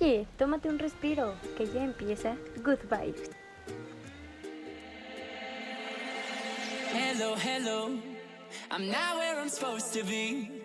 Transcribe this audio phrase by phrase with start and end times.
[0.00, 3.30] Oye, tómate un respiro, que ya empieza Good Vibes.
[6.92, 7.90] Hello, hello.
[8.72, 10.64] I'm not where I'm supposed to be.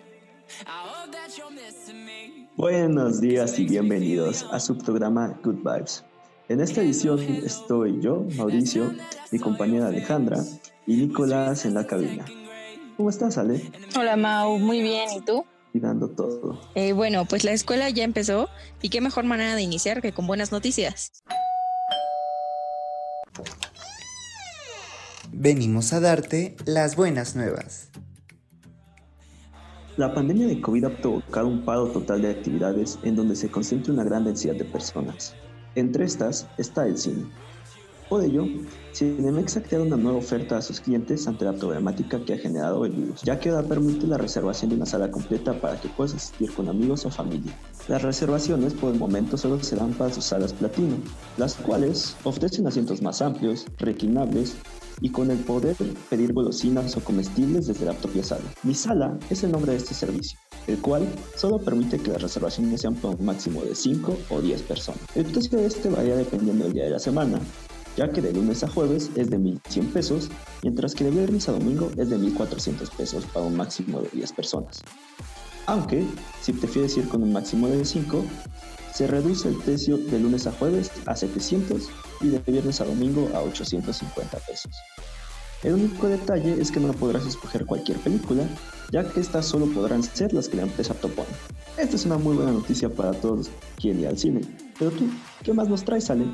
[2.56, 6.04] Buenos días y bienvenidos a su programa Good Vibes.
[6.48, 8.92] En esta edición estoy yo, Mauricio,
[9.30, 10.38] mi compañera Alejandra
[10.88, 12.24] y Nicolás en la cabina.
[12.96, 13.70] ¿Cómo estás, Ale?
[13.96, 15.44] Hola, Mau, muy bien, ¿y tú?
[15.78, 16.60] Dando todo.
[16.74, 18.48] Eh, bueno, pues la escuela ya empezó
[18.82, 21.12] y qué mejor manera de iniciar que con buenas noticias.
[25.32, 27.88] Venimos a darte las buenas nuevas.
[29.96, 33.92] La pandemia de COVID ha provocado un paro total de actividades en donde se concentra
[33.92, 35.34] una gran densidad de personas.
[35.74, 37.26] Entre estas está el cine.
[38.10, 38.44] Por ello,
[38.92, 42.84] Cinemex ha creado una nueva oferta a sus clientes ante la problemática que ha generado
[42.84, 46.14] el virus, ya que ahora permite la reservación de una sala completa para que puedas
[46.14, 47.56] asistir con amigos o familia.
[47.86, 50.96] Las reservaciones por el momento solo se dan para sus salas platino,
[51.36, 54.56] las cuales ofrecen asientos más amplios, reclinables
[55.00, 55.76] y con el poder
[56.10, 58.42] pedir golosinas o comestibles desde la propia sala.
[58.64, 61.06] Mi sala es el nombre de este servicio, el cual
[61.36, 65.00] solo permite que las reservaciones sean por un máximo de 5 o 10 personas.
[65.14, 67.38] El precio de este varía dependiendo del día de la semana,
[68.00, 70.30] ya que de lunes a jueves es de 1.100 pesos,
[70.62, 74.32] mientras que de viernes a domingo es de 1.400 pesos para un máximo de 10
[74.32, 74.80] personas.
[75.66, 76.06] Aunque,
[76.40, 78.24] si prefieres ir con un máximo de 5,
[78.94, 81.90] se reduce el precio de lunes a jueves a 700
[82.22, 84.72] y de viernes a domingo a 850 pesos.
[85.62, 88.44] El único detalle es que no podrás escoger cualquier película,
[88.92, 91.28] ya que estas solo podrán ser las que la empresa propone.
[91.76, 94.40] Esta es una muy buena noticia para todos quien ir al cine.
[94.78, 95.04] Pero tú,
[95.44, 96.24] ¿qué más nos traes, Ale?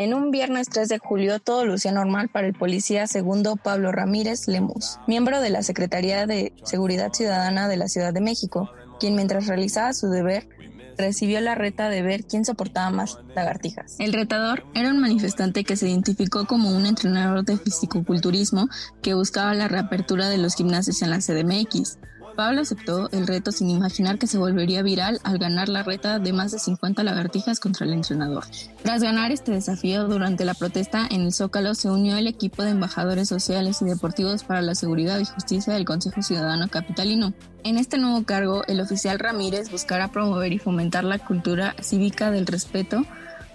[0.00, 4.46] En un viernes 3 de julio todo lucía normal para el policía segundo Pablo Ramírez
[4.46, 9.48] Lemus, miembro de la Secretaría de Seguridad Ciudadana de la Ciudad de México, quien mientras
[9.48, 10.48] realizaba su deber
[10.96, 13.96] recibió la reta de ver quién soportaba más lagartijas.
[13.98, 18.68] El retador era un manifestante que se identificó como un entrenador de fisicoculturismo
[19.02, 21.98] que buscaba la reapertura de los gimnasios en la CDMX,
[22.38, 26.32] Pablo aceptó el reto sin imaginar que se volvería viral al ganar la reta de
[26.32, 28.44] más de 50 lagartijas contra el entrenador.
[28.84, 32.70] Tras ganar este desafío durante la protesta en el Zócalo se unió el equipo de
[32.70, 37.32] embajadores sociales y deportivos para la seguridad y justicia del Consejo Ciudadano Capitalino.
[37.64, 42.46] En este nuevo cargo, el oficial Ramírez buscará promover y fomentar la cultura cívica del
[42.46, 43.02] respeto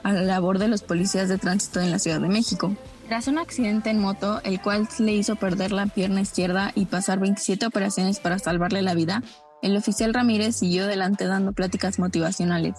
[0.03, 2.75] a la labor de los policías de tránsito en la Ciudad de México.
[3.07, 7.19] Tras un accidente en moto, el cual le hizo perder la pierna izquierda y pasar
[7.19, 9.21] 27 operaciones para salvarle la vida,
[9.61, 12.75] el oficial Ramírez siguió adelante dando pláticas motivacionales,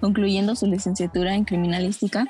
[0.00, 2.26] concluyendo su licenciatura en criminalística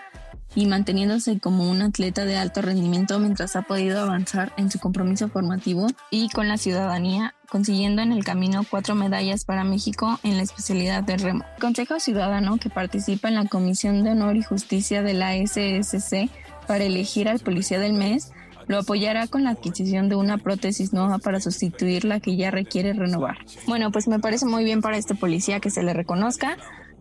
[0.55, 5.29] y manteniéndose como un atleta de alto rendimiento mientras ha podido avanzar en su compromiso
[5.29, 10.43] formativo y con la ciudadanía, consiguiendo en el camino cuatro medallas para México en la
[10.43, 11.45] especialidad de remo.
[11.57, 16.31] El Consejo Ciudadano, que participa en la Comisión de Honor y Justicia de la SSC,
[16.69, 18.31] para elegir al policía del mes,
[18.69, 22.93] lo apoyará con la adquisición de una prótesis nueva para sustituir la que ya requiere
[22.93, 23.39] renovar.
[23.67, 26.59] Bueno, pues me parece muy bien para este policía que se le reconozca,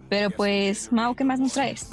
[0.10, 1.90] pero pues, Mau, ¿qué más nos traes?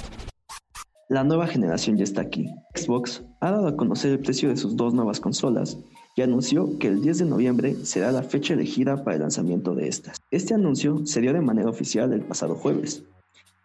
[1.09, 2.47] La nueva generación ya está aquí.
[2.73, 5.77] Xbox ha dado a conocer el precio de sus dos nuevas consolas
[6.15, 9.89] y anunció que el 10 de noviembre será la fecha elegida para el lanzamiento de
[9.89, 10.17] estas.
[10.31, 13.03] Este anuncio se dio de manera oficial el pasado jueves,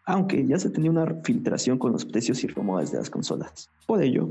[0.05, 3.71] aunque ya se tenía una filtración con los precios y rumores de las consolas.
[3.87, 4.29] Por ello,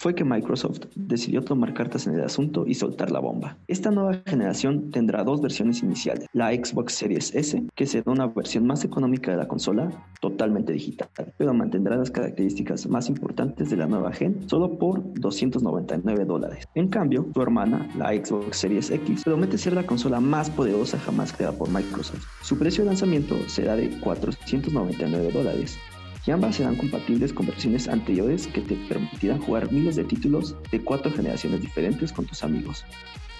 [0.00, 3.58] fue que Microsoft decidió tomar cartas en el asunto y soltar la bomba.
[3.68, 8.66] Esta nueva generación tendrá dos versiones iniciales, la Xbox Series S, que será una versión
[8.66, 9.90] más económica de la consola,
[10.22, 16.24] totalmente digital, pero mantendrá las características más importantes de la nueva gen solo por 299
[16.24, 16.66] dólares.
[16.74, 21.34] En cambio, su hermana, la Xbox Series X, promete ser la consola más poderosa jamás
[21.34, 22.24] creada por Microsoft.
[22.40, 25.78] Su precio de lanzamiento será de 499 dólares
[26.26, 30.82] y ambas serán compatibles con versiones anteriores que te permitirán jugar miles de títulos de
[30.82, 32.84] cuatro generaciones diferentes con tus amigos,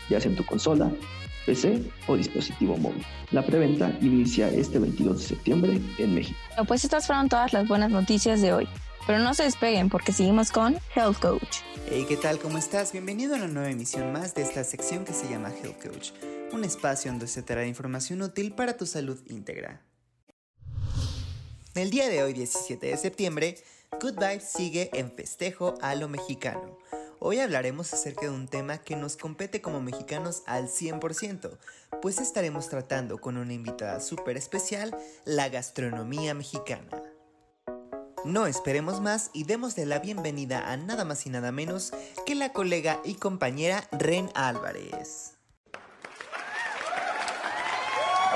[0.09, 0.91] ya sea en tu consola,
[1.47, 3.05] PC o dispositivo móvil.
[3.31, 6.39] La preventa inicia este 22 de septiembre en México.
[6.67, 8.69] pues estas fueron todas las buenas noticias de hoy.
[9.07, 11.63] Pero no se despeguen porque seguimos con Health Coach.
[11.89, 12.39] Hey, ¿qué tal?
[12.39, 12.93] ¿Cómo estás?
[12.93, 16.11] Bienvenido a una nueva emisión más de esta sección que se llama Health Coach,
[16.53, 19.83] un espacio donde se te dará información útil para tu salud íntegra.
[21.77, 23.55] El día de hoy, 17 de septiembre,
[24.01, 26.77] Good Vibes sigue en festejo a lo mexicano.
[27.21, 31.59] Hoy hablaremos acerca de un tema que nos compete como mexicanos al 100%,
[32.03, 37.05] pues estaremos tratando con una invitada súper especial la gastronomía mexicana.
[38.25, 41.93] No esperemos más y demos de la bienvenida a nada más y nada menos
[42.27, 45.37] que la colega y compañera Ren Álvarez.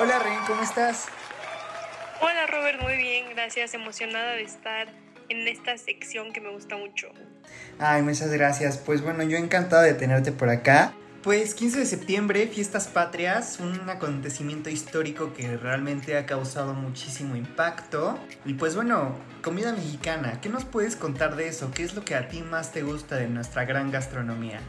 [0.00, 1.06] Hola Ren, ¿cómo estás?
[2.20, 3.74] Hola Robert, muy bien, gracias.
[3.74, 4.88] Emocionada de estar
[5.28, 7.08] en esta sección que me gusta mucho.
[7.78, 8.78] Ay, muchas gracias.
[8.78, 10.92] Pues bueno, yo encantado de tenerte por acá.
[11.22, 18.18] Pues 15 de septiembre, Fiestas Patrias, un acontecimiento histórico que realmente ha causado muchísimo impacto.
[18.44, 21.70] Y pues bueno, comida mexicana, ¿qué nos puedes contar de eso?
[21.70, 24.60] ¿Qué es lo que a ti más te gusta de nuestra gran gastronomía?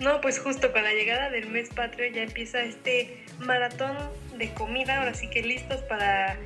[0.00, 3.96] No, pues justo con la llegada del mes patrio ya empieza este maratón
[4.38, 6.38] de comida, ahora sí que listos para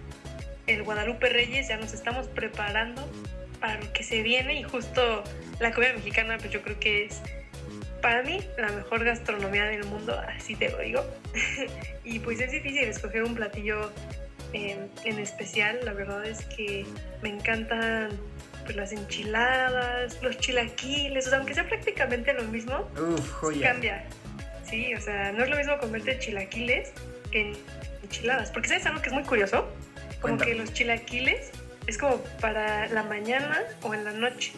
[0.74, 3.08] el Guadalupe Reyes, ya nos estamos preparando
[3.60, 5.22] para lo que se viene y justo
[5.60, 7.22] la comida mexicana pues yo creo que es
[8.00, 11.04] para mí la mejor gastronomía del mundo, así te lo digo.
[12.04, 13.92] y pues es difícil escoger un platillo
[14.52, 16.84] en, en especial, la verdad es que
[17.22, 18.10] me encantan
[18.64, 23.70] pues, las enchiladas, los chilaquiles, o sea, aunque sea prácticamente lo mismo, Uf, joya.
[23.72, 24.04] cambia.
[24.68, 26.92] Sí, o sea, no es lo mismo comerte chilaquiles
[27.30, 27.52] que
[28.02, 29.68] enchiladas, porque ¿sabes algo que es muy curioso?
[30.22, 30.52] Como Cuéntame.
[30.52, 31.50] que los chilaquiles
[31.86, 34.52] es como para la mañana o en la noche.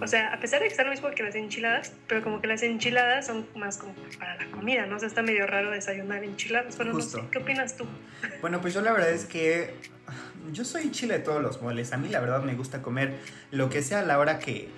[0.00, 2.46] O sea, a pesar de que está lo mismo que las enchiladas, pero como que
[2.46, 4.96] las enchiladas son más como para la comida, ¿no?
[4.96, 6.76] O sea, está medio raro desayunar enchiladas.
[6.76, 7.84] Bueno, no sé, ¿qué opinas tú?
[8.40, 9.74] Bueno, pues yo la verdad es que
[10.52, 11.92] yo soy chile de todos los moles.
[11.92, 13.14] A mí la verdad me gusta comer
[13.50, 14.68] lo que sea a la hora que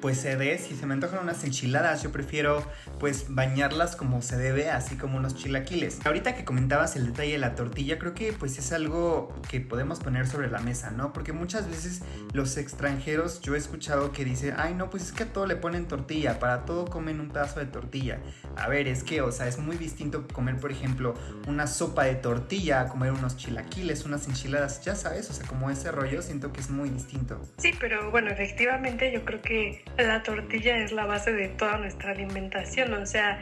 [0.00, 0.58] pues se dé.
[0.58, 2.62] Si se me antojan unas enchiladas, yo prefiero
[2.98, 6.04] pues bañarlas como se debe, así como unos chilaquiles.
[6.04, 10.00] Ahorita que comentabas el detalle de la tortilla, creo que pues es algo que podemos
[10.00, 11.12] poner sobre la mesa, ¿no?
[11.12, 12.02] Porque muchas veces
[12.32, 15.56] los extranjeros yo he escuchado que dicen, ay no, pues es que a todo le
[15.56, 18.20] ponen tortilla, para todo comen un pedazo de tortilla.
[18.56, 21.14] A ver, es que, o sea, es muy distinto comer, por ejemplo,
[21.46, 25.90] una sopa de tortilla, comer unos chilaquiles, unas enchiladas, ya sabes, o sea, como ese
[25.90, 27.40] rollo, siento que es muy distinto.
[27.58, 32.12] Sí, pero bueno, efectivamente yo creo que la tortilla es la base de toda nuestra
[32.12, 33.40] alimentación, o sea,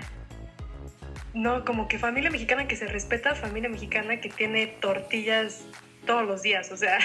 [1.34, 5.64] no, como que familia mexicana que se respeta, familia mexicana que tiene tortillas
[6.06, 6.98] todos los días, o sea,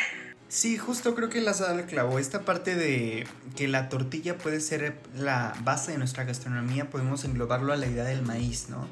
[0.49, 2.19] Sí, justo creo que dado el clavo.
[2.19, 3.27] Esta parte de
[3.57, 8.05] que la tortilla puede ser la base de nuestra gastronomía, podemos englobarlo a la idea
[8.05, 8.87] del maíz, ¿no?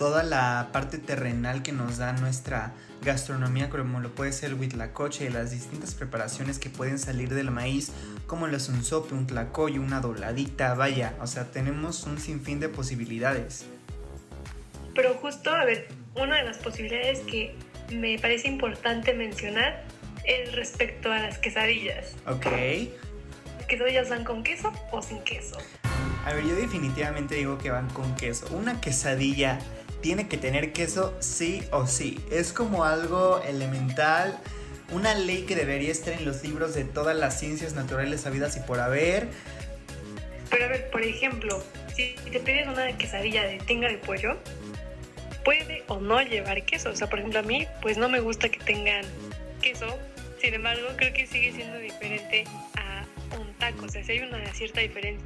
[0.00, 5.26] Toda la parte terrenal que nos da nuestra gastronomía, como lo puede ser el huitlacoche,
[5.26, 7.92] y las distintas preparaciones que pueden salir del maíz,
[8.26, 13.66] como el unsope, un tlacoyo, una dobladita, vaya, o sea, tenemos un sinfín de posibilidades.
[14.94, 17.54] pero justo, a ver, una de las posibilidades que
[17.92, 19.84] me parece importante mencionar
[20.24, 22.16] es respecto a las quesadillas.
[22.26, 22.46] Ok.
[23.68, 25.58] ¿Quesadillas van con queso o sin queso?
[26.24, 28.46] A ver, yo definitivamente digo que van con queso.
[28.54, 29.58] Una quesadilla
[30.00, 32.20] tiene que tener queso sí o sí.
[32.30, 34.38] Es como algo elemental,
[34.90, 38.60] una ley que debería estar en los libros de todas las ciencias naturales habidas y
[38.60, 39.28] por haber.
[40.50, 41.62] Pero a ver, por ejemplo,
[41.94, 44.36] si te pides una quesadilla de tinga de pollo,
[45.44, 46.90] puede o no llevar queso.
[46.90, 49.04] O sea, por ejemplo, a mí, pues no me gusta que tengan
[49.62, 49.98] queso.
[50.40, 52.44] Sin embargo, creo que sigue siendo diferente
[52.76, 53.04] a
[53.38, 53.84] un taco.
[53.84, 55.24] O sea, si hay una cierta diferencia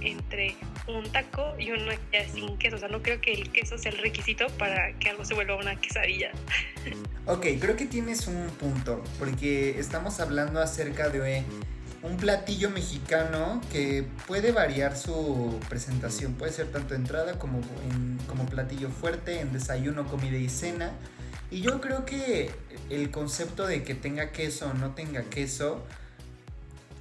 [0.00, 0.54] entre
[0.88, 2.76] un taco y una ya sin queso.
[2.76, 5.56] O sea, no creo que el queso sea el requisito para que algo se vuelva
[5.56, 6.30] una quesadilla.
[7.26, 11.44] Ok, creo que tienes un punto, porque estamos hablando acerca de
[12.02, 16.34] un platillo mexicano que puede variar su presentación.
[16.34, 17.60] Puede ser tanto entrada como,
[17.90, 20.92] en- como platillo fuerte, en desayuno, comida y cena.
[21.52, 22.50] Y yo creo que
[22.90, 25.86] el concepto de que tenga queso o no tenga queso,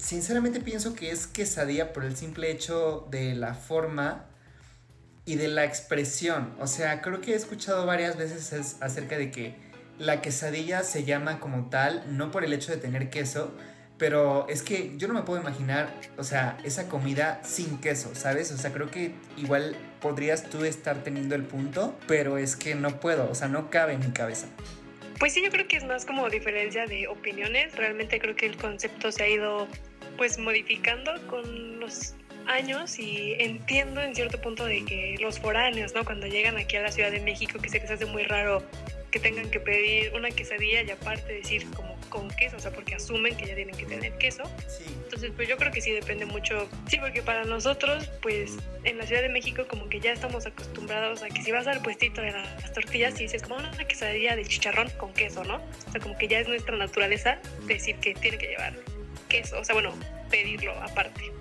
[0.01, 4.25] sinceramente pienso que es quesadilla por el simple hecho de la forma
[5.25, 6.53] y de la expresión.
[6.59, 9.55] O sea, creo que he escuchado varias veces es- acerca de que
[9.99, 13.55] la quesadilla se llama como tal, no por el hecho de tener queso,
[13.99, 18.51] pero es que yo no me puedo imaginar, o sea, esa comida sin queso, ¿sabes?
[18.51, 22.99] O sea, creo que igual podrías tú estar teniendo el punto, pero es que no
[22.99, 24.47] puedo, o sea, no cabe en mi cabeza.
[25.19, 27.75] Pues sí, yo creo que es más como diferencia de opiniones.
[27.75, 29.67] Realmente creo que el concepto se ha ido
[30.21, 32.13] pues modificando con los
[32.45, 36.05] años y entiendo en cierto punto de que los foráneos, ¿no?
[36.05, 38.61] Cuando llegan aquí a la Ciudad de México, que se les hace muy raro
[39.09, 42.93] que tengan que pedir una quesadilla y aparte decir como con queso, o sea, porque
[42.93, 44.43] asumen que ya tienen que tener queso.
[44.67, 44.83] Sí.
[45.05, 46.69] Entonces, pues yo creo que sí depende mucho.
[46.87, 51.23] Sí, porque para nosotros, pues en la Ciudad de México, como que ya estamos acostumbrados
[51.23, 54.45] a que si vas al puestito de las tortillas y dices como una quesadilla de
[54.45, 55.55] chicharrón con queso, ¿no?
[55.55, 58.75] O sea, como que ya es nuestra naturaleza decir que tiene que llevar
[59.31, 59.93] queso, o sea, bueno,
[60.29, 61.31] pedirlo aparte.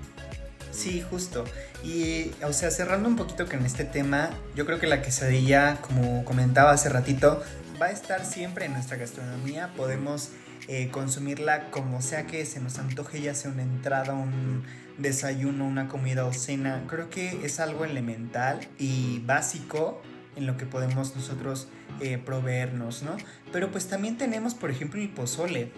[0.70, 1.44] Sí, justo.
[1.85, 6.25] Y, o sea, cerrando un poquito con este tema, yo creo que la quesadilla, como
[6.25, 7.42] comentaba hace ratito,
[7.80, 9.73] va a estar siempre en nuestra gastronomía.
[9.76, 10.30] Podemos
[10.68, 14.64] eh, consumirla como sea que se nos antoje, ya sea una entrada, un
[14.99, 16.85] desayuno, una comida o cena.
[16.88, 20.00] Creo que es algo elemental y básico
[20.37, 21.68] en lo que podemos nosotros
[22.00, 23.16] eh, proveernos, ¿no?
[23.52, 25.70] Pero pues también tenemos, por ejemplo, el pozole.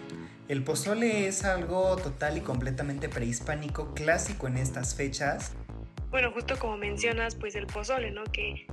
[0.47, 5.53] El pozole es algo total y completamente prehispánico, clásico en estas fechas.
[6.11, 8.23] Bueno, justo como mencionas, pues el pozole, ¿no?
[8.25, 8.67] Que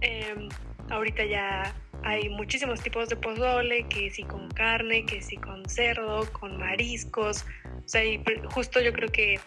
[0.00, 0.48] em,
[0.90, 6.30] ahorita ya hay muchísimos tipos de pozole, que sí con carne, que sí con cerdo,
[6.32, 7.44] con mariscos.
[7.64, 9.38] O sea, y justo yo creo que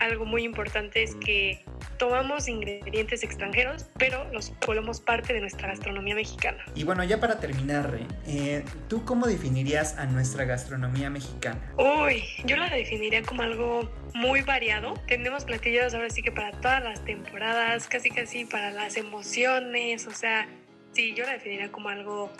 [0.00, 1.64] algo muy importante es que
[1.98, 6.58] tomamos ingredientes extranjeros, pero los volvemos parte de nuestra gastronomía mexicana.
[6.74, 11.60] Y bueno, ya para terminar, eh, ¿tú cómo definirías a nuestra gastronomía mexicana?
[11.76, 14.94] Uy, yo la definiría como algo muy variado.
[15.06, 20.12] Tenemos platillos ahora sí que para todas las temporadas, casi casi para las emociones, o
[20.12, 20.48] sea,
[20.92, 22.32] sí, yo la definiría como algo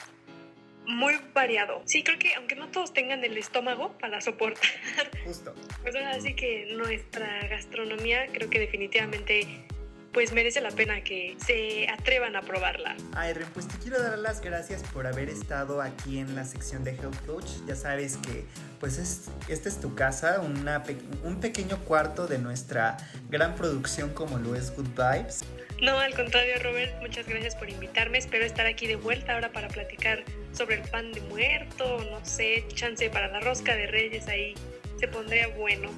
[0.86, 1.82] muy variado.
[1.84, 4.68] Sí, creo que aunque no todos tengan el estómago para soportar.
[5.24, 5.54] Justo.
[5.82, 9.66] Pues ahora sí que nuestra gastronomía creo que definitivamente
[10.14, 12.96] pues merece la pena que se atrevan a probarla.
[13.16, 16.92] Ayren, pues te quiero dar las gracias por haber estado aquí en la sección de
[16.92, 17.48] Health Coach.
[17.66, 18.44] Ya sabes que
[18.78, 20.84] pues es, esta es tu casa, una
[21.24, 22.96] un pequeño cuarto de nuestra
[23.28, 25.44] gran producción como lo es Good Vibes.
[25.84, 28.16] No, al contrario, Robert, muchas gracias por invitarme.
[28.16, 32.64] Espero estar aquí de vuelta ahora para platicar sobre el pan de muerto, no sé,
[32.68, 34.54] chance para la rosca de reyes ahí
[34.98, 35.90] se pondría bueno.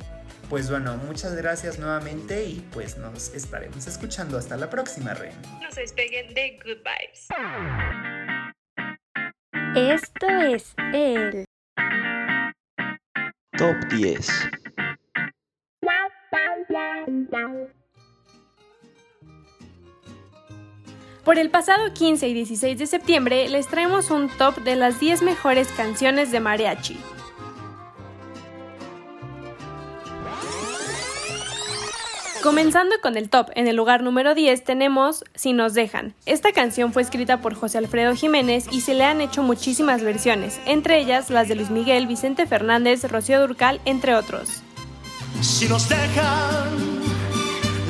[0.50, 4.36] Pues bueno, muchas gracias nuevamente y pues nos estaremos escuchando.
[4.36, 5.34] Hasta la próxima, Ren.
[5.62, 7.28] No se despeguen de Good Vibes.
[9.76, 11.44] Esto es el
[13.56, 14.28] Top 10.
[21.26, 25.22] Por el pasado 15 y 16 de septiembre les traemos un top de las 10
[25.22, 26.96] mejores canciones de mariachi.
[32.44, 36.14] Comenzando con el top, en el lugar número 10 tenemos Si nos dejan.
[36.26, 40.60] Esta canción fue escrita por José Alfredo Jiménez y se le han hecho muchísimas versiones,
[40.64, 44.62] entre ellas las de Luis Miguel, Vicente Fernández, Rocío Durcal, entre otros.
[45.40, 47.15] Si nos dejan,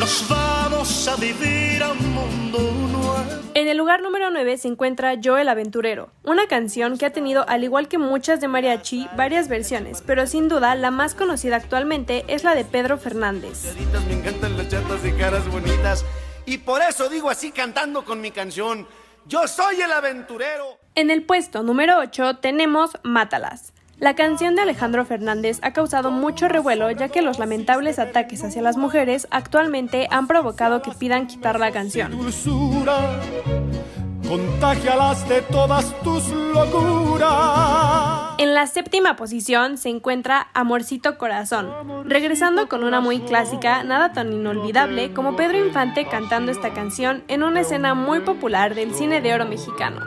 [0.06, 2.58] nos vamos a vivir a un mundo
[2.92, 3.42] nuevo.
[3.54, 7.44] En el lugar número 9 se encuentra Yo el Aventurero, una canción que ha tenido,
[7.48, 12.24] al igual que muchas de mariachi, varias versiones, pero sin duda la más conocida actualmente
[12.28, 13.74] es la de Pedro Fernández.
[14.06, 16.04] Me encantan las chatas y caras bonitas.
[16.44, 18.86] Y por eso digo así cantando con mi canción.
[19.26, 20.78] Yo soy el aventurero.
[20.94, 23.72] En el puesto número 8 tenemos Mátalas.
[23.98, 28.60] La canción de Alejandro Fernández ha causado mucho revuelo ya que los lamentables ataques hacia
[28.60, 32.10] las mujeres actualmente han provocado que pidan quitar la canción.
[32.10, 33.18] Dulzura,
[34.28, 38.34] contagialas de todas tus locuras.
[38.36, 41.72] En la séptima posición se encuentra Amorcito Corazón,
[42.04, 47.42] regresando con una muy clásica, nada tan inolvidable como Pedro Infante cantando esta canción en
[47.42, 50.02] una escena muy popular del cine de oro mexicano.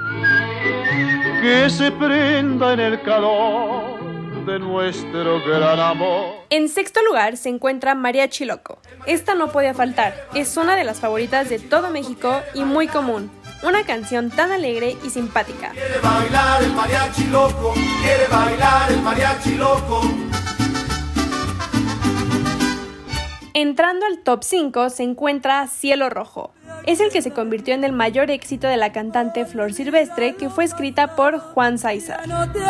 [1.41, 6.35] Que se prenda en el calor de nuestro gran amor.
[6.49, 8.79] En sexto lugar se encuentra Mariachi Loco.
[9.05, 13.31] Esta no podía faltar, es una de las favoritas de todo México y muy común.
[13.63, 15.69] Una canción tan alegre y simpática.
[15.69, 20.01] Quiere bailar el mariachi loco, quiere bailar el mariachi loco.
[23.53, 26.53] Entrando al top 5 se encuentra Cielo Rojo.
[26.89, 30.49] Es el que se convirtió en el mayor éxito de la cantante Flor Silvestre, que
[30.49, 32.25] fue escrita por Juan Saiza.
[32.25, 32.61] No te.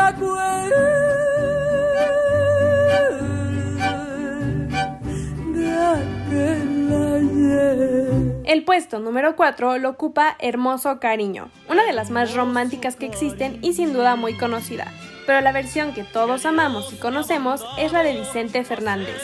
[8.44, 13.60] El puesto número 4 lo ocupa Hermoso Cariño, una de las más románticas que existen
[13.62, 14.92] y sin duda muy conocida.
[15.28, 19.22] Pero la versión que todos amamos y conocemos es la de Vicente Fernández.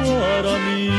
[0.00, 0.90] Para mí.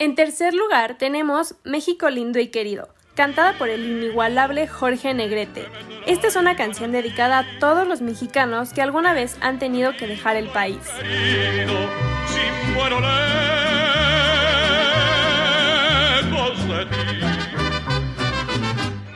[0.00, 5.66] En tercer lugar tenemos México lindo y querido, cantada por el inigualable Jorge Negrete.
[6.06, 10.06] Esta es una canción dedicada a todos los mexicanos que alguna vez han tenido que
[10.06, 10.78] dejar el país.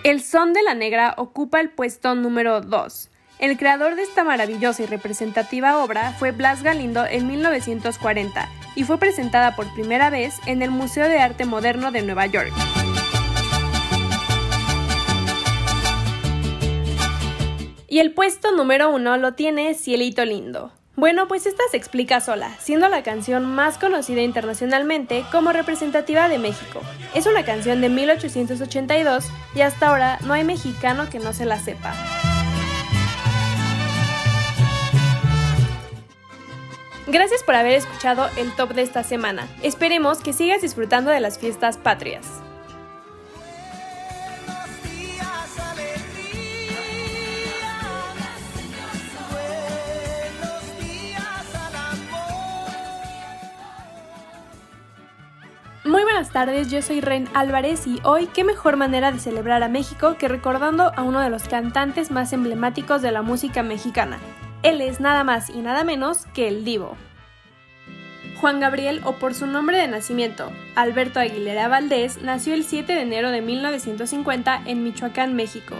[0.02, 3.11] El son de la negra ocupa el puesto número 2.
[3.42, 8.98] El creador de esta maravillosa y representativa obra fue Blas Galindo en 1940 y fue
[8.98, 12.52] presentada por primera vez en el Museo de Arte Moderno de Nueva York.
[17.88, 20.70] Y el puesto número 1 lo tiene Cielito Lindo.
[20.94, 26.38] Bueno, pues esta se explica sola, siendo la canción más conocida internacionalmente como representativa de
[26.38, 26.80] México.
[27.12, 29.24] Es una canción de 1882
[29.56, 31.92] y hasta ahora no hay mexicano que no se la sepa.
[37.12, 39.46] Gracias por haber escuchado el top de esta semana.
[39.62, 42.26] Esperemos que sigas disfrutando de las fiestas patrias.
[55.84, 59.68] Muy buenas tardes, yo soy Ren Álvarez y hoy qué mejor manera de celebrar a
[59.68, 64.18] México que recordando a uno de los cantantes más emblemáticos de la música mexicana.
[64.62, 66.96] Él es nada más y nada menos que el Divo.
[68.36, 73.02] Juan Gabriel, o por su nombre de nacimiento, Alberto Aguilera Valdés, nació el 7 de
[73.02, 75.76] enero de 1950 en Michoacán, México.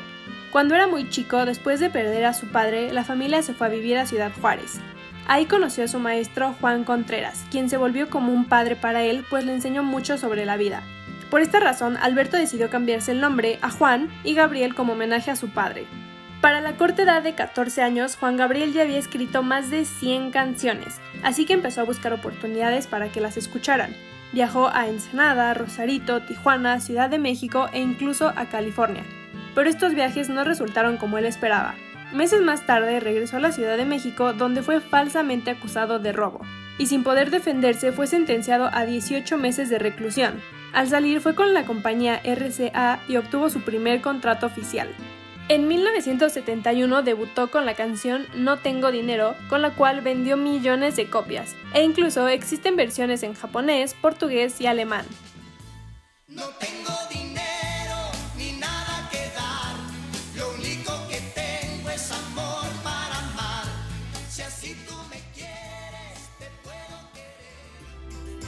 [0.50, 3.70] Cuando era muy chico, después de perder a su padre, la familia se fue a
[3.70, 4.80] vivir a Ciudad Juárez.
[5.26, 9.24] Ahí conoció a su maestro Juan Contreras, quien se volvió como un padre para él,
[9.30, 10.82] pues le enseñó mucho sobre la vida.
[11.30, 15.36] Por esta razón, Alberto decidió cambiarse el nombre a Juan y Gabriel como homenaje a
[15.36, 15.86] su padre.
[16.42, 20.32] Para la corta edad de 14 años, Juan Gabriel ya había escrito más de 100
[20.32, 23.94] canciones, así que empezó a buscar oportunidades para que las escucharan.
[24.32, 29.04] Viajó a Ensenada, Rosarito, Tijuana, Ciudad de México e incluso a California.
[29.54, 31.76] Pero estos viajes no resultaron como él esperaba.
[32.12, 36.40] Meses más tarde regresó a la Ciudad de México donde fue falsamente acusado de robo,
[36.76, 40.40] y sin poder defenderse fue sentenciado a 18 meses de reclusión.
[40.72, 44.88] Al salir fue con la compañía RCA y obtuvo su primer contrato oficial.
[45.52, 51.11] En 1971 debutó con la canción No tengo dinero, con la cual vendió millones de
[51.11, 55.04] copias, e incluso existen versiones en japonés, portugués y alemán.
[56.26, 56.92] No tengo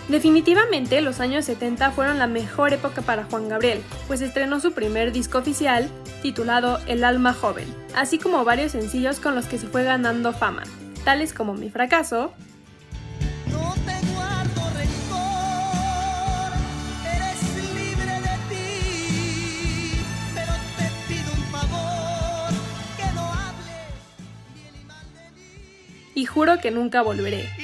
[0.08, 5.12] Definitivamente los años 70 fueron la mejor época para Juan Gabriel, pues estrenó su primer
[5.12, 5.90] disco oficial,
[6.24, 10.62] titulado El alma joven, así como varios sencillos con los que se fue ganando fama,
[11.04, 12.32] tales como Mi fracaso,
[26.14, 27.63] y juro que nunca volveré.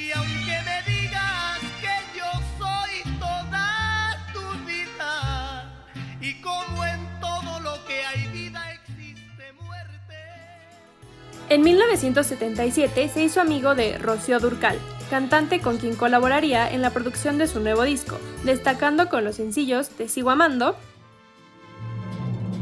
[11.50, 14.78] En 1977 se hizo amigo de Rocío Durcal,
[15.10, 19.88] cantante con quien colaboraría en la producción de su nuevo disco, destacando con los sencillos
[19.88, 20.76] Te sigo amando,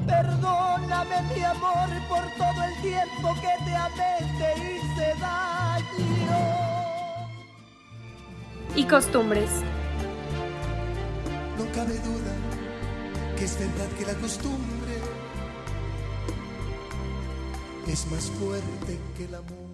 [0.07, 6.39] Perdóname mi amor por todo el tiempo que te amé, te hice daño.
[8.75, 9.51] Y costumbres.
[11.59, 12.33] No cabe duda
[13.37, 14.78] que es verdad que la costumbre
[17.89, 19.69] es más fuerte que el amor.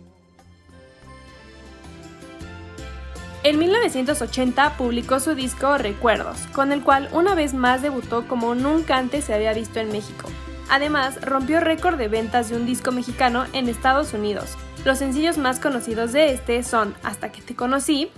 [3.43, 8.97] En 1980 publicó su disco Recuerdos, con el cual una vez más debutó como nunca
[8.97, 10.31] antes se había visto en México.
[10.71, 14.57] Además, rompió récord de ventas de un disco mexicano en Estados Unidos.
[14.87, 18.11] Los sencillos más conocidos de este son Hasta que te conocí,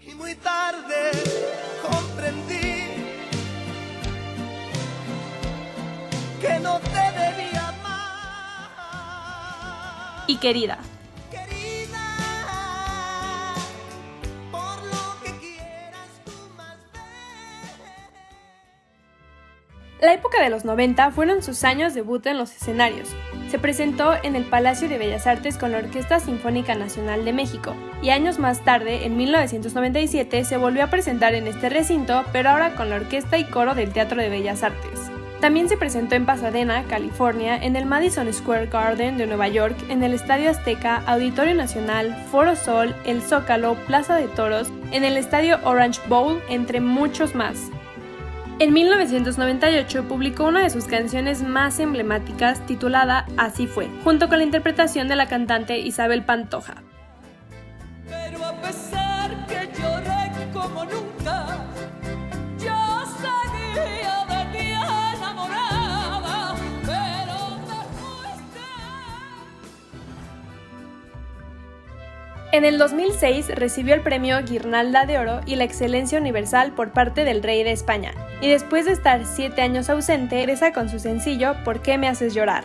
[0.00, 1.10] y muy tarde
[1.82, 2.70] comprendí
[6.40, 6.80] que no
[10.30, 10.78] y querida.
[20.00, 23.08] La época de los 90 fueron sus años de debut en los escenarios.
[23.50, 27.74] Se presentó en el Palacio de Bellas Artes con la Orquesta Sinfónica Nacional de México
[28.00, 32.76] y años más tarde, en 1997, se volvió a presentar en este recinto, pero ahora
[32.76, 35.09] con la Orquesta y Coro del Teatro de Bellas Artes.
[35.40, 40.02] También se presentó en Pasadena, California, en el Madison Square Garden de Nueva York, en
[40.02, 45.58] el Estadio Azteca, Auditorio Nacional, Foro Sol, El Zócalo, Plaza de Toros, en el Estadio
[45.64, 47.70] Orange Bowl, entre muchos más.
[48.58, 54.44] En 1998 publicó una de sus canciones más emblemáticas titulada Así fue, junto con la
[54.44, 56.74] interpretación de la cantante Isabel Pantoja.
[58.06, 58.99] Pero a pesar
[72.52, 77.24] En el 2006 recibió el premio Guirnalda de Oro y la Excelencia Universal por parte
[77.24, 81.54] del Rey de España, y después de estar siete años ausente, regresa con su sencillo
[81.64, 82.64] ¿Por qué me haces llorar?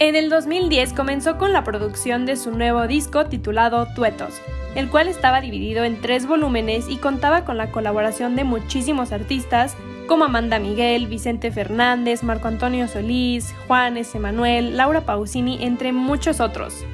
[0.00, 4.40] En el 2010 comenzó con la producción de su nuevo disco titulado Tuetos,
[4.74, 9.76] el cual estaba dividido en tres volúmenes y contaba con la colaboración de muchísimos artistas
[10.06, 16.84] como Amanda Miguel, Vicente Fernández, Marco Antonio Solís, Juanes Emanuel, Laura Pausini, entre muchos otros.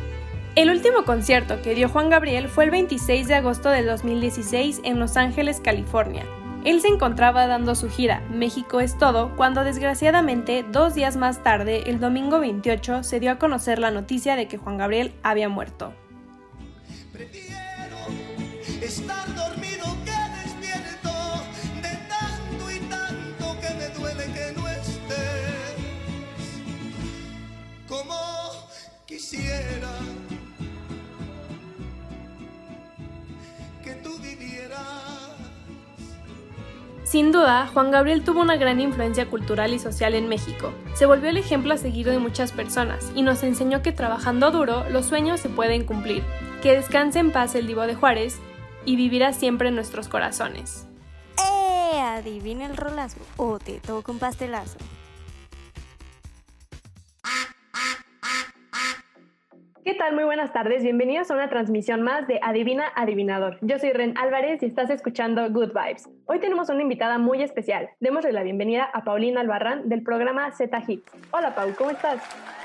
[0.54, 4.98] El último concierto que dio Juan Gabriel fue el 26 de agosto del 2016 en
[4.98, 6.24] Los Ángeles, California.
[6.64, 11.90] Él se encontraba dando su gira México es todo cuando desgraciadamente dos días más tarde,
[11.90, 15.92] el domingo 28, se dio a conocer la noticia de que Juan Gabriel había muerto.
[37.16, 40.74] Sin duda, Juan Gabriel tuvo una gran influencia cultural y social en México.
[40.92, 44.85] Se volvió el ejemplo a seguir de muchas personas y nos enseñó que trabajando duro
[44.90, 46.22] los sueños se pueden cumplir.
[46.61, 48.38] Que descanse en paz el Divo de Juárez
[48.85, 50.87] y vivirá siempre en nuestros corazones.
[51.38, 51.98] ¡Eh!
[51.98, 54.76] Adivina el rolazo o te toca un pastelazo.
[59.87, 60.16] ¿Qué tal?
[60.16, 60.83] Muy buenas tardes.
[60.83, 63.57] Bienvenidos a una transmisión más de Adivina Adivinador.
[63.61, 66.09] Yo soy Ren Álvarez y estás escuchando Good Vibes.
[66.25, 67.90] Hoy tenemos una invitada muy especial.
[68.01, 71.12] Démosle la bienvenida a Paulina Albarrán del programa Z Hits.
[71.31, 72.20] Hola Pau, ¿cómo estás?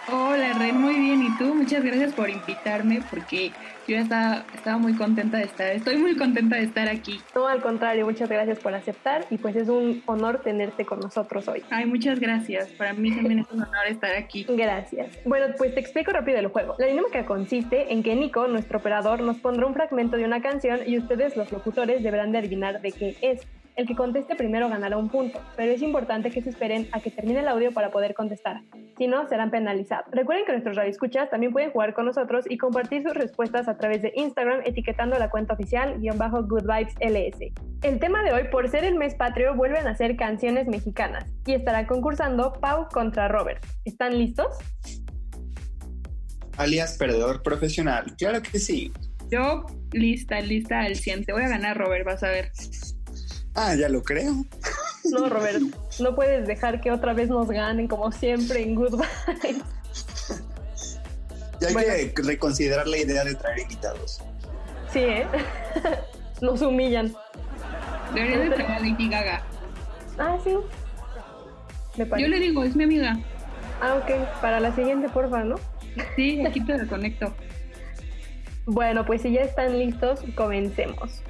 [0.08, 1.22] Hola Ren, muy bien.
[1.24, 1.54] ¿Y tú?
[1.54, 3.52] Muchas gracias por invitarme porque
[3.88, 7.20] yo estaba, estaba muy contenta de estar, estoy muy contenta de estar aquí.
[7.36, 11.48] No, al contrario, muchas gracias por aceptar y pues es un honor tenerte con nosotros
[11.48, 11.64] hoy.
[11.70, 12.70] Ay, muchas gracias.
[12.70, 14.46] Para mí también es un honor estar aquí.
[14.50, 15.20] Gracias.
[15.26, 16.76] Bueno, pues te explico rápido el juego.
[16.80, 20.80] La dinámica consiste en que Nico, nuestro operador, nos pondrá un fragmento de una canción
[20.86, 23.42] y ustedes, los locutores, deberán de adivinar de qué es.
[23.76, 27.10] El que conteste primero ganará un punto, pero es importante que se esperen a que
[27.10, 28.62] termine el audio para poder contestar.
[28.98, 30.08] Si no, serán penalizados.
[30.12, 34.02] Recuerden que nuestros radioescuchas también pueden jugar con nosotros y compartir sus respuestas a través
[34.02, 36.46] de Instagram etiquetando la cuenta oficial guion bajo
[37.00, 37.54] LS.
[37.82, 41.54] El tema de hoy, por ser el mes patrio, vuelven a ser canciones mexicanas y
[41.54, 43.66] estará concursando Pau contra Robert.
[43.86, 44.58] ¿Están listos?
[46.58, 48.14] Alias perdedor profesional.
[48.18, 48.92] Claro que sí.
[49.30, 51.26] Yo lista, lista al 100.
[51.26, 52.52] Te voy a ganar, Robert, vas a ver.
[53.56, 54.46] Ah, ya lo creo.
[55.04, 55.62] No, Robert,
[56.00, 59.02] no puedes dejar que otra vez nos ganen como siempre en Good
[59.44, 59.64] Vibes.
[61.60, 61.94] Ya hay bueno.
[62.16, 64.22] que reconsiderar la idea de traer invitados.
[64.92, 65.28] Sí, ¿eh?
[66.42, 67.14] Nos humillan.
[68.14, 69.44] Deberías de traer a Lady Gaga.
[70.18, 70.56] Ah, sí.
[71.98, 73.20] Yo le digo, es mi amiga.
[73.82, 74.42] Ah, ok.
[74.42, 75.56] Para la siguiente, porfa, ¿no?
[76.16, 77.34] Sí, aquí te lo conecto.
[78.66, 81.22] Bueno, pues si ya están listos, comencemos.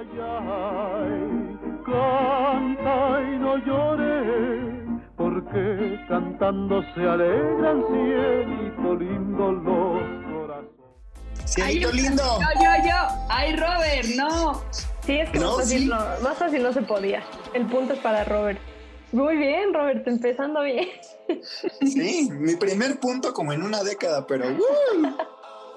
[0.00, 10.00] Ay, ay, canta y no llores, porque cantando se alegran cielito lindo los
[10.32, 11.44] corazones.
[11.44, 12.22] Cielito lindo.
[12.22, 13.26] Yo, yo, yo.
[13.28, 14.62] Ay, Robert, no.
[15.04, 15.88] Sí, es que No, más, fácil sí.
[15.88, 17.22] no, más fácil no se podía.
[17.52, 18.58] El punto es para Robert.
[19.12, 20.88] Muy bien, Robert, empezando bien.
[21.82, 25.06] Sí, mi primer punto como en una década, pero ¡uh!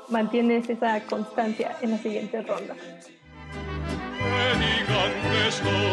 [0.08, 2.74] Mantienes esa constancia en la siguiente ronda.
[4.34, 5.84] Que digan que estoy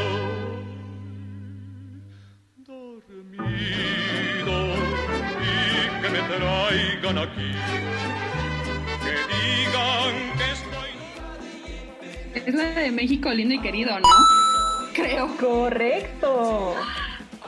[3.08, 4.54] dormido
[5.40, 7.50] y que me traigan aquí.
[9.04, 10.92] Que digan que estoy
[12.46, 14.08] Es la de México lindo y querido, ¿no?
[14.94, 15.36] Creo.
[15.38, 16.74] Correcto.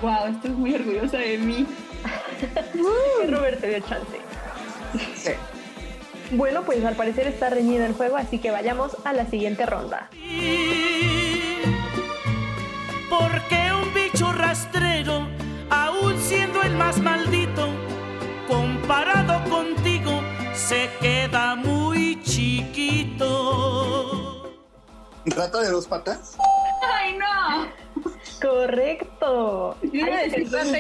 [0.01, 1.67] Wow, estoy muy orgullosa de mí.
[3.29, 4.21] Robert te dio chance.
[5.15, 5.33] Sí.
[6.33, 10.09] Bueno, pues al parecer está reñido el juego, así que vayamos a la siguiente ronda.
[16.65, 17.69] El más maldito,
[18.49, 20.23] comparado contigo,
[20.55, 23.31] se queda muy chiquito.
[25.27, 26.37] ¿Rata de dos patas?
[26.95, 27.67] ¡Ay, no!
[28.41, 29.77] Correcto.
[29.83, 30.79] Yo iba a decir rata.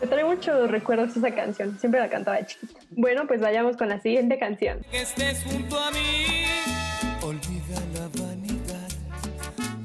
[0.00, 1.76] Me trae muchos recuerdos esa canción.
[1.80, 2.80] Siempre la cantaba de chiquita.
[2.90, 4.86] Bueno, pues vayamos con la siguiente canción.
[4.90, 6.44] Que estés junto a mí.
[7.20, 8.88] Olvida la vanidad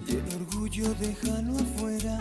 [0.08, 2.20] y el orgullo déjalo afuera.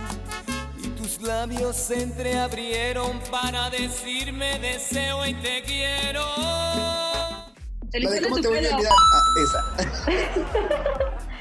[1.13, 6.23] Tus labios se entreabrieron para decirme deseo y te quiero.
[7.93, 8.93] El La de cómo te voy a olvidar.
[8.93, 10.23] Ah, esa.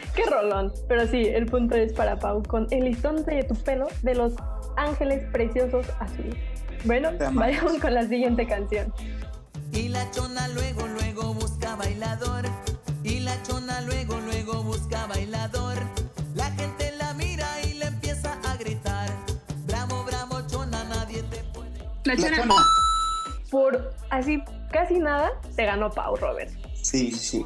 [0.16, 0.74] Qué rolón.
[0.90, 4.34] Pero sí, el punto es para Pau con el listón de tu pelo de los
[4.76, 6.36] ángeles preciosos azules.
[6.84, 8.94] Bueno, vayamos con la siguiente canción.
[9.72, 12.44] Y la chona luego, luego busca bailador.
[13.04, 14.20] Y la chona luego,
[22.18, 22.56] La.
[23.50, 26.52] Por así casi nada se ganó Pau, Robert.
[26.82, 27.46] Sí, sí.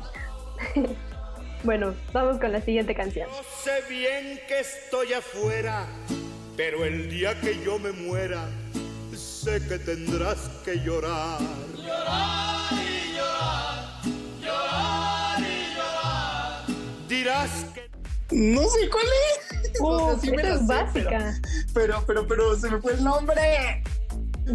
[1.63, 3.27] Bueno, vamos con la siguiente canción.
[3.63, 5.87] Sé bien que estoy afuera,
[6.55, 8.47] pero el día que yo me muera,
[9.15, 11.39] sé que tendrás que llorar.
[11.75, 14.01] Llorar y llorar,
[14.39, 17.07] llorar y llorar.
[17.09, 17.89] Dirás que
[18.35, 19.81] No sé cuál es.
[19.81, 21.33] O sea, Uf, sí me esa la es sé, básica.
[21.73, 23.83] Pero, pero, pero se me fue el nombre.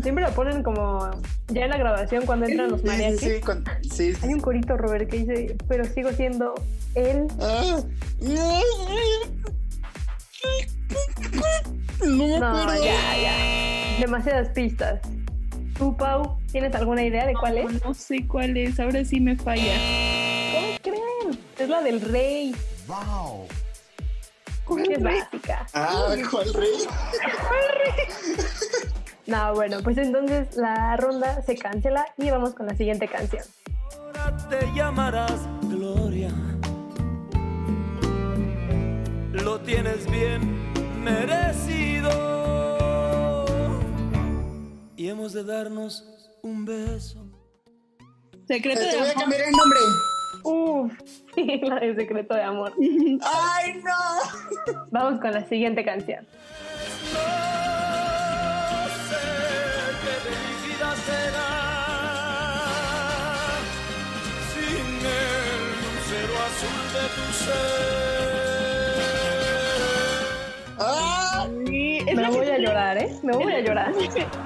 [0.03, 1.11] Siempre lo ponen como
[1.49, 3.21] ya en la grabación cuando entran los Sí, sí, mariachis.
[3.35, 4.21] sí, con- sí, sí.
[4.23, 6.55] Hay un corito, Robert, que dice, pero sigo siendo
[6.95, 7.27] él.
[7.41, 7.81] Ah,
[8.21, 8.61] no,
[12.07, 12.85] no me No, acuerdo.
[12.85, 13.97] ya, ya.
[14.01, 15.01] Demasiadas pistas.
[15.77, 17.85] ¿Tú, Pau, tienes alguna idea de cuál es?
[17.85, 19.75] No sé cuál es, ahora sí me falla.
[20.55, 21.39] ¿Cómo creen?
[21.59, 22.55] Es la del rey.
[22.87, 23.47] Wow.
[24.89, 25.67] Es básica.
[25.75, 26.71] Ah, ¿cuál rey?
[29.31, 33.45] No, bueno, pues entonces la ronda se cancela y vamos con la siguiente canción.
[33.95, 36.31] Ahora te llamarás Gloria.
[39.33, 40.73] Lo tienes bien
[41.05, 42.11] merecido.
[44.97, 46.05] Y hemos de darnos
[46.43, 47.25] un beso.
[48.49, 49.21] Secreto de te voy a amor.
[49.23, 49.79] cambiar el nombre.
[50.43, 50.93] Uf,
[51.69, 52.73] la de secreto de amor.
[53.23, 54.83] ¡Ay, no!
[54.91, 56.27] Vamos con la siguiente canción.
[57.15, 57.60] No
[66.51, 68.71] azul de tu ser.
[70.79, 71.47] ¡Ah!
[71.67, 73.19] Sí, es Me la voy a llorar, ¿eh?
[73.23, 73.93] Me voy a llorar.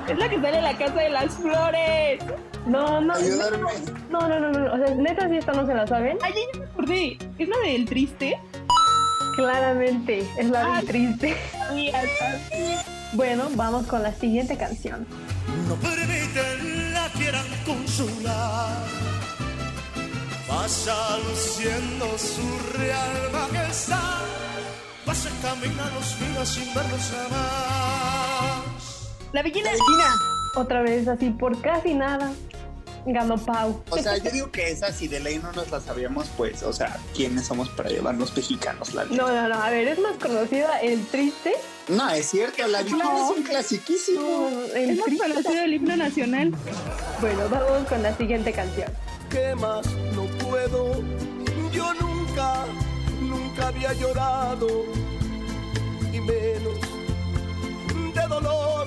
[0.08, 2.22] Es la que sale en la casa de las flores.
[2.66, 3.70] No, no, Ayudarme.
[4.10, 4.72] no, no, no, no.
[4.74, 6.18] O sea, neta, si esta no se la saben.
[6.22, 7.18] Ay, ya me acordé.
[7.38, 8.38] Es la del triste.
[9.36, 10.76] Claramente, es la Ah.
[10.78, 11.36] del triste.
[11.72, 12.40] Sí, hasta-
[13.12, 15.06] Bueno, vamos con la siguiente canción.
[20.64, 24.22] Pasa luciendo su real majestad.
[25.04, 28.62] Pasa camina los sin verlos jamás.
[29.34, 29.72] La bellina.
[29.72, 30.60] La.
[30.62, 32.32] Otra vez, así por casi nada,
[33.04, 33.84] ganó Pau.
[33.90, 36.72] O sea, yo digo que esa, si de ley no nos la sabíamos, pues, o
[36.72, 38.94] sea, ¿quiénes somos para llevarnos mexicanos?
[38.94, 39.04] La?
[39.04, 39.62] No, no, no.
[39.62, 41.52] A ver, es más conocida el triste.
[41.88, 43.30] No, es cierto, la Biblia No.
[43.32, 44.48] es un clasiquísimo.
[44.50, 46.54] No, el Es más conocido el himno nacional.
[47.20, 48.90] Bueno, vamos con la siguiente canción.
[49.34, 51.02] ¿Qué más no puedo?
[51.72, 52.66] Yo nunca,
[53.20, 54.68] nunca había llorado.
[56.12, 56.78] Y menos
[58.14, 58.86] de dolor.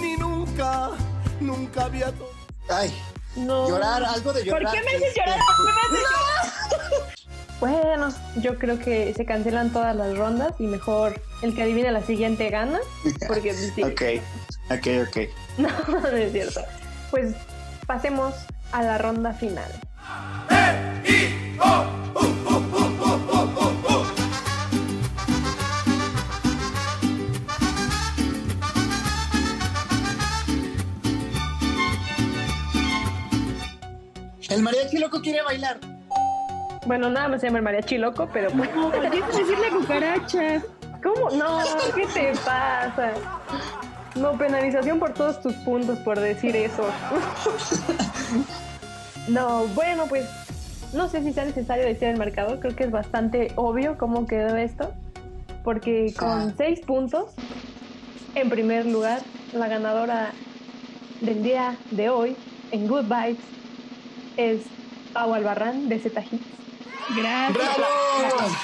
[0.00, 0.92] Ni nunca,
[1.40, 2.10] nunca había...
[2.70, 2.90] Ay,
[3.36, 3.68] No.
[3.68, 4.72] llorar, algo de ¿Por llorar.
[4.74, 5.38] qué me haces este, llorar?
[5.58, 7.16] ¿Por qué me haces llorar?
[7.60, 12.02] Bueno, yo creo que se cancelan todas las rondas y mejor el que adivine la
[12.02, 12.80] siguiente gana.
[13.28, 13.82] Porque pues, sí.
[13.82, 14.02] Ok,
[14.70, 15.28] ok, ok.
[15.58, 16.62] No, no es cierto.
[17.10, 17.34] Pues
[17.86, 18.34] pasemos
[18.72, 19.70] a la ronda final.
[34.48, 35.78] El mariachi loco quiere bailar.
[36.86, 39.58] Bueno, nada más se llama el mariachi loco, pero pues, No, yo iba a decir
[39.58, 40.62] la cucaracha.
[41.02, 41.30] ¿Cómo?
[41.30, 41.58] No,
[41.94, 43.12] ¿qué te pasa?
[44.16, 46.88] No, penalización por todos tus puntos por decir eso.
[49.28, 50.24] No, bueno, pues
[50.92, 54.56] no sé si sea necesario decir el marcador, creo que es bastante obvio cómo quedó
[54.56, 54.92] esto,
[55.64, 57.32] porque con seis puntos,
[58.36, 59.20] en primer lugar,
[59.52, 60.30] la ganadora
[61.20, 62.36] del día de hoy
[62.70, 63.42] en Good Vibes
[64.36, 64.60] es
[65.12, 66.46] Pau Albarrán de Z Hits.
[67.16, 67.52] Gracias.
[67.76, 68.54] ¡Bravo!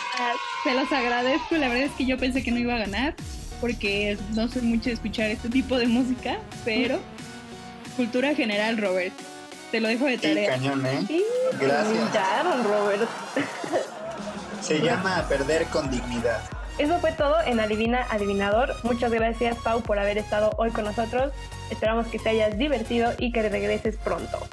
[0.62, 1.56] Se los agradezco.
[1.56, 3.14] La verdad es que yo pensé que no iba a ganar
[3.62, 6.98] porque no soy mucho de escuchar este tipo de música, pero
[7.96, 9.14] cultura general, Robert.
[9.70, 10.50] Te lo dejo de Sí, tarea.
[10.50, 11.06] cañón, ¿eh?
[11.08, 11.22] Y
[11.58, 11.86] Gracias.
[11.88, 13.08] humillaron, Robert.
[14.60, 16.40] Se llama Perder con Dignidad.
[16.78, 18.74] Eso fue todo en Adivina Adivinador.
[18.82, 21.32] Muchas gracias, Pau, por haber estado hoy con nosotros.
[21.70, 24.46] Esperamos que te hayas divertido y que regreses pronto.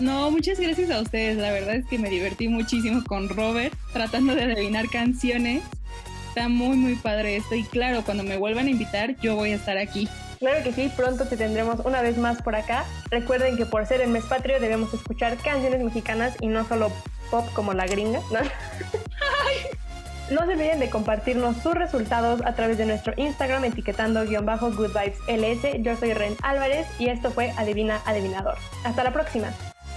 [0.00, 1.36] No, muchas gracias a ustedes.
[1.36, 5.62] La verdad es que me divertí muchísimo con Robert tratando de adivinar canciones.
[6.36, 7.54] Está muy, muy padre esto.
[7.54, 10.06] Y claro, cuando me vuelvan a invitar, yo voy a estar aquí.
[10.38, 12.84] Claro que sí, pronto te tendremos una vez más por acá.
[13.10, 16.92] Recuerden que por ser el mes patrio debemos escuchar canciones mexicanas y no solo
[17.30, 18.20] pop como la gringa.
[18.30, 18.40] ¿no?
[20.28, 24.72] No se olviden de compartirnos sus resultados a través de nuestro Instagram etiquetando guion bajo
[24.72, 25.82] Good Vibes LS.
[25.84, 28.58] Yo soy Ren Álvarez y esto fue Adivina Adivinador.
[28.82, 29.54] Hasta la próxima.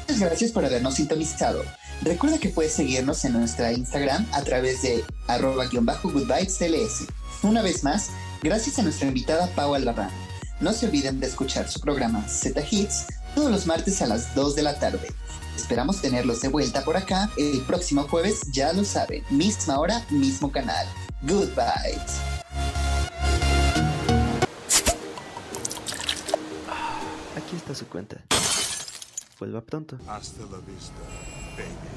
[0.08, 1.64] Muchas gracias por habernos sintonizado.
[2.02, 7.08] Recuerda que puedes seguirnos en nuestra Instagram a través de arroba-goodvibesls.
[7.44, 10.12] Una vez más, gracias a nuestra invitada Pau Albarrán.
[10.62, 14.56] No se olviden de escuchar su programa Z Hits todos los martes a las 2
[14.56, 15.08] de la tarde.
[15.56, 20.52] Esperamos tenerlos de vuelta por acá el próximo jueves, ya lo saben, misma hora, mismo
[20.52, 20.88] canal.
[21.24, 22.00] Goodbye.
[27.36, 28.24] Aquí está su cuenta.
[29.40, 29.98] Vuelva pronto.
[30.08, 30.94] Hasta la vista,
[31.56, 31.89] baby.